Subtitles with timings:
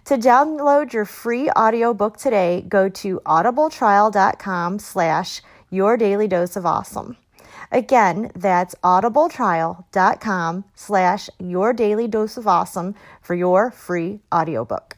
[0.06, 7.18] To download your free audiobook today, go to audibletrial.com slash your daily dose of awesome.
[7.70, 14.97] Again, that's audibletrial.com slash your daily dose of awesome for your free audiobook.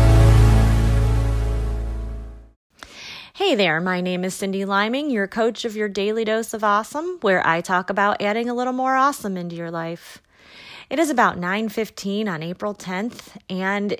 [3.51, 7.17] Hey there, my name is Cyndi Liming, your coach of your daily dose of awesome,
[7.19, 10.21] where I talk about adding a little more awesome into your life.
[10.89, 13.99] It is about 9:15 on April 10th, and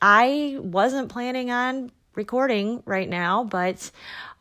[0.00, 3.90] I wasn't planning on recording right now, but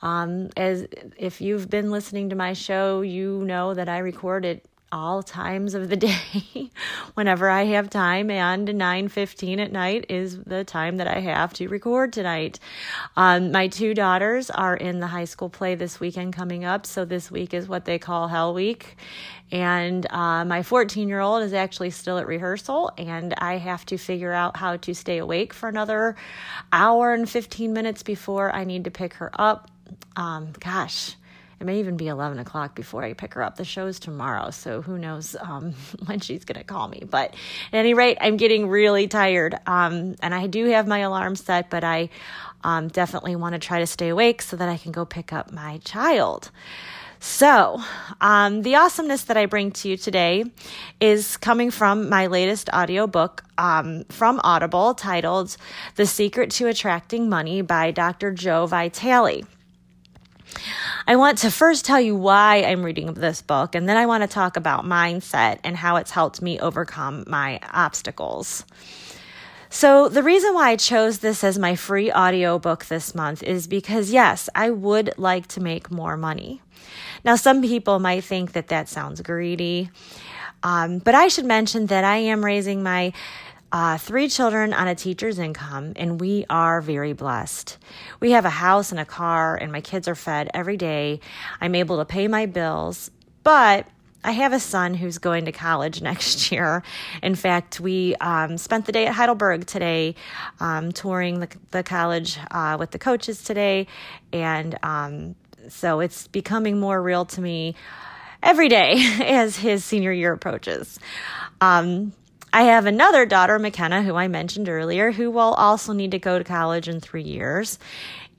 [0.01, 4.61] um, as if you've been listening to my show, you know that I recorded
[4.91, 6.71] all times of the day
[7.13, 11.67] whenever I have time and 9:15 at night is the time that I have to
[11.67, 12.59] record tonight.
[13.15, 17.05] Um, my two daughters are in the high school play this weekend coming up, so
[17.05, 18.97] this week is what they call Hell Week.
[19.51, 23.97] And uh, my 14 year old is actually still at rehearsal, and I have to
[23.97, 26.15] figure out how to stay awake for another
[26.71, 29.69] hour and 15 minutes before I need to pick her up.
[30.15, 31.15] Um, gosh,
[31.59, 33.57] it may even be 11 o'clock before I pick her up.
[33.57, 35.73] The show's tomorrow, so who knows um,
[36.05, 37.03] when she's going to call me.
[37.09, 37.33] But
[37.73, 39.55] at any rate, I'm getting really tired.
[39.65, 42.09] Um, and I do have my alarm set, but I
[42.63, 45.51] um, definitely want to try to stay awake so that I can go pick up
[45.51, 46.49] my child.
[47.21, 47.81] So,
[48.21, 50.45] um, the awesomeness that I bring to you today
[51.01, 55.57] is coming from my latest audiobook um, from Audible titled
[55.95, 58.31] The Secret to Attracting Money by Dr.
[58.31, 59.43] Joe Vitale.
[61.07, 64.23] I want to first tell you why I'm reading this book, and then I want
[64.23, 68.65] to talk about mindset and how it's helped me overcome my obstacles.
[69.71, 74.11] So, the reason why I chose this as my free audiobook this month is because,
[74.11, 76.61] yes, I would like to make more money.
[77.23, 79.91] Now, some people might think that that sounds greedy,
[80.63, 83.13] um, but I should mention that I am raising my
[83.71, 87.77] uh, three children on a teacher's income, and we are very blessed.
[88.19, 91.19] We have a house and a car, and my kids are fed every day.
[91.61, 93.11] I'm able to pay my bills,
[93.43, 93.87] but
[94.23, 96.83] I have a son who's going to college next year.
[97.21, 100.15] In fact, we um, spent the day at Heidelberg today,
[100.59, 103.87] um, touring the, the college uh, with the coaches today,
[104.33, 105.35] and um,
[105.69, 107.75] so it's becoming more real to me
[108.41, 110.99] every day as his senior year approaches.
[111.61, 112.13] Um,
[112.51, 116.37] I have another daughter, McKenna, who I mentioned earlier, who will also need to go
[116.37, 117.77] to college in three years.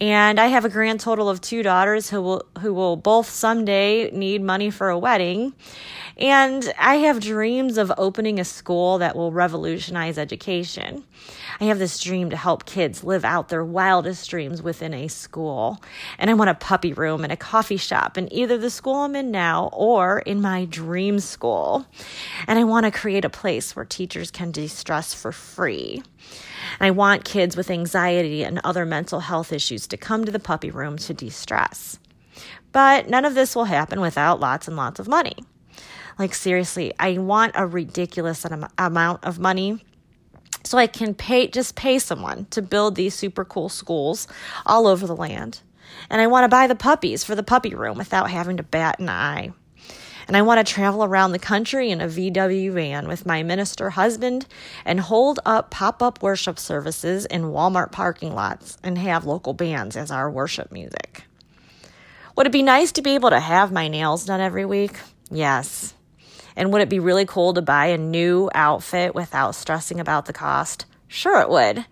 [0.00, 4.11] And I have a grand total of two daughters who will who will both someday
[4.12, 5.52] need money for a wedding.
[6.17, 11.05] And I have dreams of opening a school that will revolutionize education.
[11.61, 15.82] I have this dream to help kids live out their wildest dreams within a school.
[16.19, 19.17] And I want a puppy room and a coffee shop in either the school I'm
[19.17, 21.87] in now or in my dream school.
[22.46, 26.03] And I want to create a place where teachers can de stress for free.
[26.78, 30.38] And I want kids with anxiety and other mental health issues to come to the
[30.38, 31.98] puppy room to de stress.
[32.72, 35.36] But none of this will happen without lots and lots of money.
[36.18, 38.44] Like, seriously, I want a ridiculous
[38.78, 39.84] amount of money
[40.64, 44.28] so I can pay just pay someone to build these super cool schools
[44.66, 45.60] all over the land.
[46.08, 48.98] And I want to buy the puppies for the puppy room without having to bat
[49.00, 49.52] an eye.
[50.31, 53.91] And I want to travel around the country in a VW van with my minister
[53.91, 54.47] husband
[54.85, 59.97] and hold up pop up worship services in Walmart parking lots and have local bands
[59.97, 61.25] as our worship music.
[62.37, 65.00] Would it be nice to be able to have my nails done every week?
[65.32, 65.94] Yes.
[66.55, 70.32] And would it be really cool to buy a new outfit without stressing about the
[70.32, 70.87] cost?
[71.09, 71.87] Sure, it would.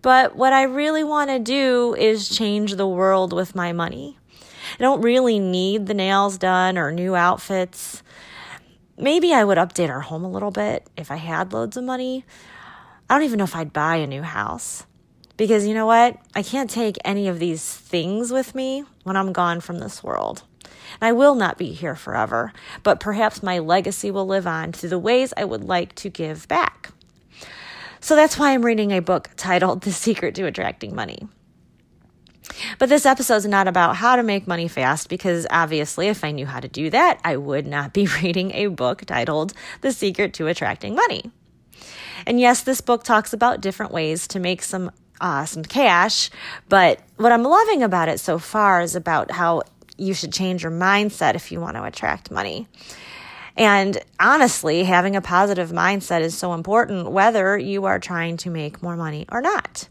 [0.00, 4.19] But what I really want to do is change the world with my money.
[4.78, 8.02] I don't really need the nails done or new outfits.
[8.96, 12.24] Maybe I would update our home a little bit if I had loads of money.
[13.08, 14.84] I don't even know if I'd buy a new house.
[15.36, 16.18] Because you know what?
[16.34, 20.42] I can't take any of these things with me when I'm gone from this world.
[21.00, 22.52] And I will not be here forever,
[22.82, 26.46] but perhaps my legacy will live on through the ways I would like to give
[26.46, 26.90] back.
[28.00, 31.26] So that's why I'm reading a book titled The Secret to Attracting Money.
[32.78, 36.30] But this episode is not about how to make money fast because obviously, if I
[36.30, 40.34] knew how to do that, I would not be reading a book titled The Secret
[40.34, 41.30] to Attracting Money.
[42.26, 46.30] And yes, this book talks about different ways to make some uh, some cash,
[46.70, 49.60] but what I'm loving about it so far is about how
[49.98, 52.66] you should change your mindset if you want to attract money.
[53.54, 58.82] And honestly, having a positive mindset is so important whether you are trying to make
[58.82, 59.89] more money or not.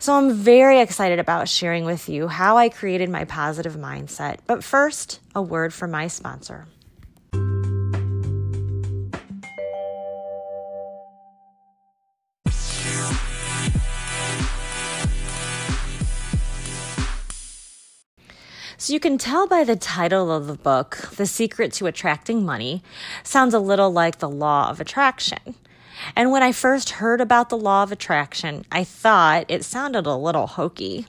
[0.00, 4.38] So I'm very excited about sharing with you how I created my positive mindset.
[4.46, 6.66] But first, a word from my sponsor.
[18.80, 22.84] So you can tell by the title of the book, The Secret to Attracting Money,
[23.24, 25.56] sounds a little like the law of attraction.
[26.16, 30.14] And when I first heard about the law of attraction, I thought it sounded a
[30.14, 31.06] little hokey.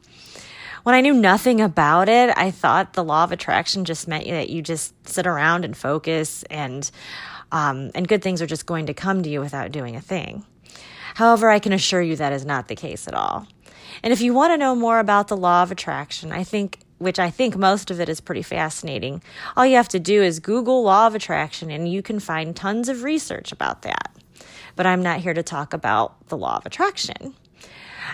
[0.84, 4.50] When I knew nothing about it, I thought the law of attraction just meant that
[4.50, 6.90] you just sit around and focus and
[7.52, 10.46] um, and good things are just going to come to you without doing a thing.
[11.16, 13.48] However, I can assure you that is not the case at all.
[14.04, 17.18] And if you want to know more about the law of attraction, I think which
[17.18, 19.24] I think most of it is pretty fascinating.
[19.56, 22.90] All you have to do is Google law of attraction and you can find tons
[22.90, 24.19] of research about that.
[24.76, 27.34] But I'm not here to talk about the law of attraction.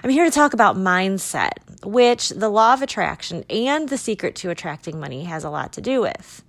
[0.03, 4.49] I'm here to talk about mindset, which the law of attraction and the secret to
[4.49, 6.43] attracting money has a lot to do with.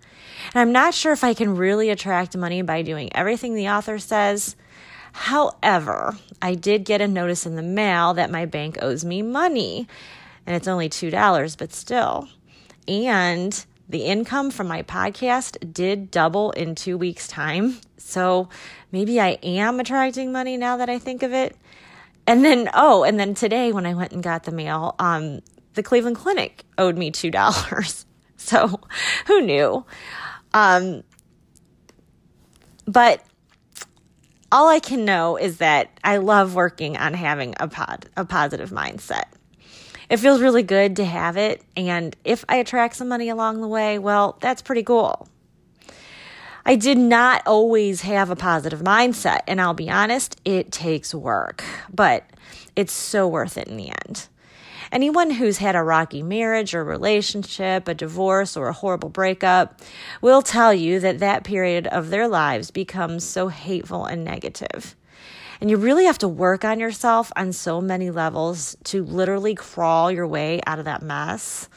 [0.52, 3.98] And I'm not sure if I can really attract money by doing everything the author
[3.98, 4.56] says.
[5.12, 9.88] However, I did get a notice in the mail that my bank owes me money
[10.46, 12.28] and it's only $2, but still.
[12.86, 17.78] And the income from my podcast did double in two weeks' time.
[17.98, 18.48] So
[18.92, 21.56] maybe I am attracting money now that I think of it.
[22.26, 25.40] And then, oh, and then today when I went and got the mail, um,
[25.74, 28.04] the Cleveland Clinic owed me $2.
[28.38, 28.80] So
[29.26, 29.84] who knew?
[30.54, 31.02] Um,
[32.86, 33.24] but
[34.52, 38.70] all I can know is that I love working on having a pod, a positive
[38.70, 39.24] mindset
[40.08, 41.62] it feels really good to have it.
[41.76, 45.28] And if I attract some money along the way, well, that's pretty cool.
[46.64, 49.40] I did not always have a positive mindset.
[49.46, 52.24] And I'll be honest, it takes work, but
[52.74, 54.28] it's so worth it in the end.
[54.92, 59.80] Anyone who's had a rocky marriage or relationship, a divorce, or a horrible breakup
[60.20, 64.94] will tell you that that period of their lives becomes so hateful and negative.
[65.60, 70.10] And you really have to work on yourself on so many levels to literally crawl
[70.10, 71.68] your way out of that mess.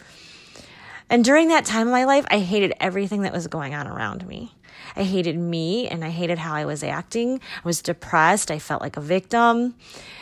[1.10, 4.28] And during that time of my life, I hated everything that was going on around
[4.28, 4.54] me.
[4.96, 7.40] I hated me and I hated how I was acting.
[7.40, 8.52] I was depressed.
[8.52, 9.76] I felt like a victim.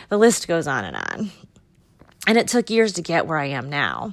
[0.09, 1.31] The list goes on and on.
[2.25, 4.11] And it took years to get where I am now.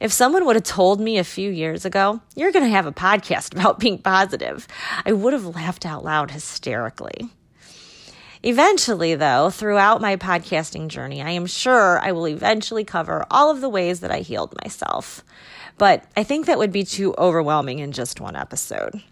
[0.00, 2.92] If someone would have told me a few years ago, you're going to have a
[2.92, 4.68] podcast about being positive,
[5.04, 7.28] I would have laughed out loud hysterically.
[8.42, 13.60] Eventually, though, throughout my podcasting journey, I am sure I will eventually cover all of
[13.60, 15.24] the ways that I healed myself.
[15.76, 19.02] But I think that would be too overwhelming in just one episode.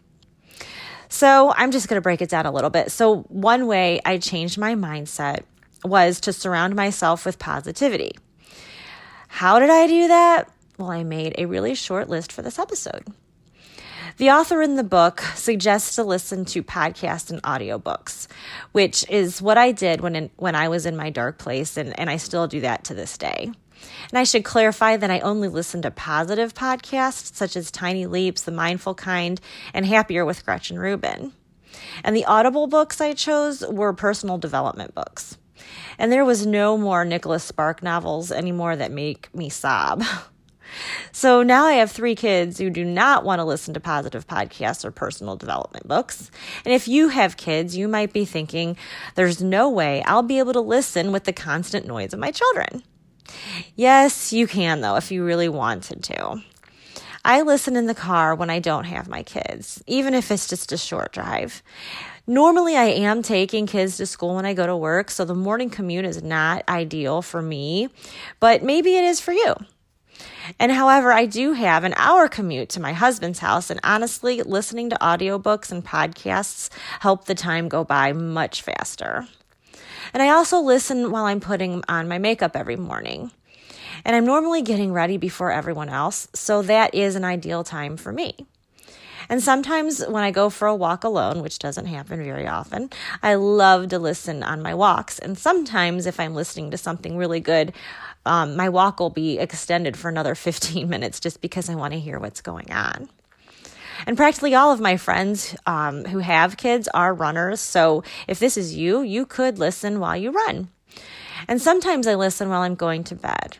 [1.08, 2.90] So I'm just going to break it down a little bit.
[2.90, 5.42] So, one way I changed my mindset
[5.84, 8.12] was to surround myself with positivity.
[9.28, 10.50] How did I do that?
[10.78, 13.04] Well, I made a really short list for this episode.
[14.18, 18.28] The author in the book suggests to listen to podcasts and audiobooks,
[18.72, 21.98] which is what I did when in, when I was in my dark place and,
[22.00, 23.50] and I still do that to this day.
[24.08, 28.42] And I should clarify that I only listen to positive podcasts such as Tiny Leaps,
[28.42, 29.38] The Mindful Kind,
[29.74, 31.32] and Happier with Gretchen Rubin.
[32.02, 35.36] And the Audible books I chose were personal development books.
[35.98, 40.02] And there was no more Nicholas Spark novels anymore that make me sob.
[41.12, 44.84] So now I have three kids who do not want to listen to positive podcasts
[44.84, 46.30] or personal development books.
[46.64, 48.76] And if you have kids, you might be thinking,
[49.14, 52.82] there's no way I'll be able to listen with the constant noise of my children.
[53.74, 56.42] Yes, you can, though, if you really wanted to.
[57.24, 60.70] I listen in the car when I don't have my kids, even if it's just
[60.70, 61.60] a short drive.
[62.28, 65.70] Normally, I am taking kids to school when I go to work, so the morning
[65.70, 67.88] commute is not ideal for me,
[68.38, 69.54] but maybe it is for you.
[70.58, 74.90] And however, I do have an hour commute to my husband's house, and honestly, listening
[74.90, 76.70] to audiobooks and podcasts
[77.00, 79.26] help the time go by much faster.
[80.14, 83.32] And I also listen while I'm putting on my makeup every morning.
[84.04, 88.12] And I'm normally getting ready before everyone else, so that is an ideal time for
[88.12, 88.46] me.
[89.28, 92.90] And sometimes when I go for a walk alone, which doesn't happen very often,
[93.22, 95.18] I love to listen on my walks.
[95.18, 97.72] And sometimes if I'm listening to something really good,
[98.26, 102.00] um, my walk will be extended for another 15 minutes just because I want to
[102.00, 103.08] hear what's going on.
[104.06, 107.60] And practically all of my friends um, who have kids are runners.
[107.60, 110.68] So if this is you, you could listen while you run.
[111.48, 113.58] And sometimes I listen while I'm going to bed.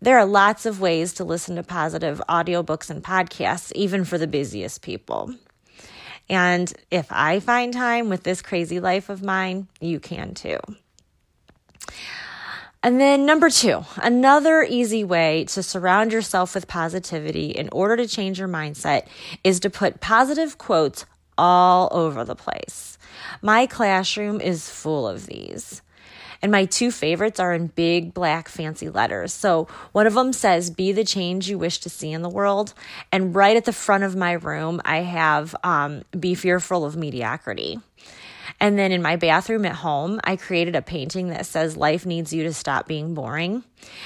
[0.00, 4.26] There are lots of ways to listen to positive audiobooks and podcasts, even for the
[4.26, 5.34] busiest people.
[6.28, 10.58] And if I find time with this crazy life of mine, you can too.
[12.86, 18.06] And then, number two, another easy way to surround yourself with positivity in order to
[18.06, 19.08] change your mindset
[19.42, 21.04] is to put positive quotes
[21.36, 22.96] all over the place.
[23.42, 25.82] My classroom is full of these.
[26.40, 29.32] And my two favorites are in big black fancy letters.
[29.32, 32.72] So one of them says, Be the change you wish to see in the world.
[33.10, 37.80] And right at the front of my room, I have um, Be fearful of mediocrity.
[38.60, 42.32] And then in my bathroom at home, I created a painting that says, Life needs
[42.32, 43.64] you to stop being boring.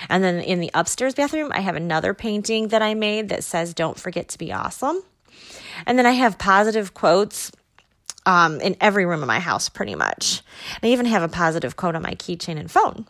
[0.09, 3.75] And then in the upstairs bathroom, I have another painting that I made that says,
[3.75, 5.03] Don't forget to be awesome.
[5.87, 7.53] And then I have positive quotes
[8.27, 10.43] um, in every room of my house, pretty much.
[10.83, 13.07] I even have a positive quote on my keychain and phone.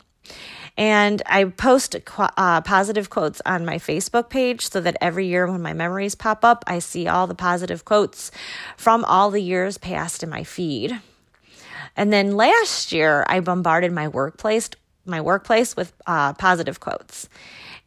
[0.77, 5.61] And I post uh, positive quotes on my Facebook page so that every year when
[5.61, 8.31] my memories pop up, I see all the positive quotes
[8.77, 10.99] from all the years past in my feed.
[11.95, 14.69] And then last year, I bombarded my workplace
[15.05, 17.27] my workplace with uh, positive quotes.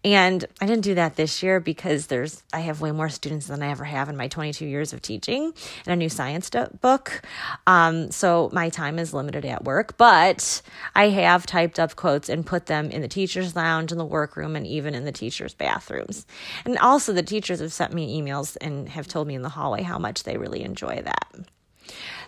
[0.04, 3.62] And I didn't do that this year because there's I have way more students than
[3.62, 5.54] I ever have in my 22 years of teaching
[5.86, 6.50] and a new science
[6.82, 7.22] book.
[7.66, 10.60] Um, so my time is limited at work, but
[10.94, 14.56] I have typed up quotes and put them in the teachers' lounge, in the workroom,
[14.56, 16.26] and even in the teachers' bathrooms.
[16.66, 19.82] And also the teachers have sent me emails and have told me in the hallway
[19.82, 21.34] how much they really enjoy that.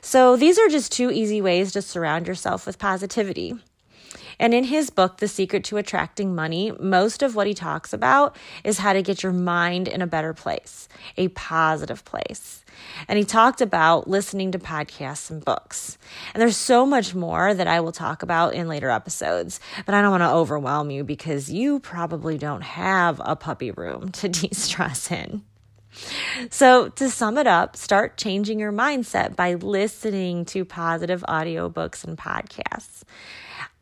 [0.00, 3.54] So, these are just two easy ways to surround yourself with positivity.
[4.38, 8.36] And in his book, The Secret to Attracting Money, most of what he talks about
[8.64, 12.64] is how to get your mind in a better place, a positive place.
[13.08, 15.96] And he talked about listening to podcasts and books.
[16.34, 20.02] And there's so much more that I will talk about in later episodes, but I
[20.02, 24.54] don't want to overwhelm you because you probably don't have a puppy room to de
[24.54, 25.42] stress in.
[26.50, 32.16] So, to sum it up, start changing your mindset by listening to positive audiobooks and
[32.16, 33.02] podcasts.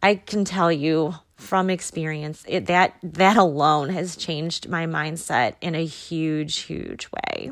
[0.02, 5.74] I can tell you from experience it, that that alone has changed my mindset in
[5.74, 7.50] a huge huge way.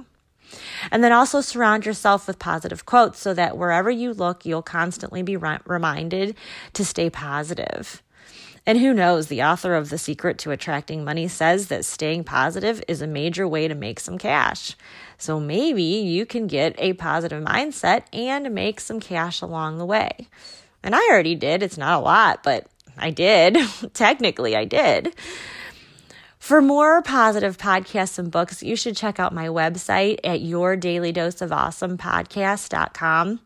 [0.90, 5.22] And then also surround yourself with positive quotes so that wherever you look, you'll constantly
[5.22, 6.36] be re- reminded
[6.74, 8.02] to stay positive.
[8.64, 12.82] And who knows, the author of The Secret to Attracting Money says that staying positive
[12.86, 14.76] is a major way to make some cash.
[15.18, 20.28] So maybe you can get a positive mindset and make some cash along the way.
[20.82, 21.62] And I already did.
[21.62, 22.66] It's not a lot, but
[22.96, 23.58] I did.
[23.94, 25.14] Technically, I did.
[26.38, 33.40] For more positive podcasts and books, you should check out my website at yourdailydoseofawesomepodcast.com.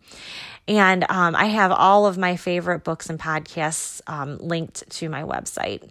[0.68, 5.22] And um, I have all of my favorite books and podcasts um, linked to my
[5.22, 5.88] website.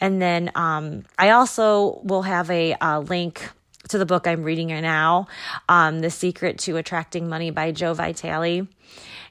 [0.00, 3.48] And then um, I also will have a, a link
[3.88, 5.28] to the book I'm reading right now,
[5.68, 8.68] um, The Secret to Attracting Money by Joe Vitale.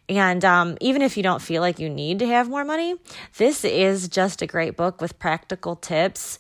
[0.10, 2.96] And um, even if you don't feel like you need to have more money,
[3.38, 6.40] this is just a great book with practical tips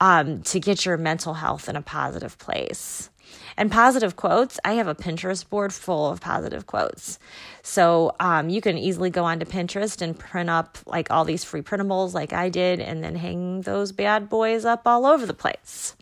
[0.00, 3.10] um, to get your mental health in a positive place.
[3.58, 7.18] And positive quotes, I have a Pinterest board full of positive quotes.
[7.64, 11.60] So um, you can easily go onto Pinterest and print up like all these free
[11.60, 15.96] printables, like I did, and then hang those bad boys up all over the place.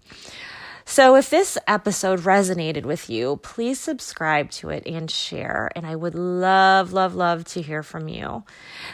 [0.88, 5.68] So, if this episode resonated with you, please subscribe to it and share.
[5.74, 8.44] And I would love, love, love to hear from you.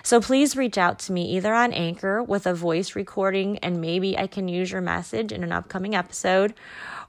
[0.02, 4.16] So, please reach out to me either on Anchor with a voice recording, and maybe
[4.16, 6.54] I can use your message in an upcoming episode.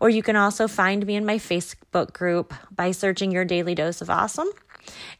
[0.02, 4.02] Or you can also find me in my Facebook group by searching Your Daily Dose
[4.02, 4.50] of Awesome.